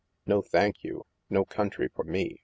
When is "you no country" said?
0.83-1.87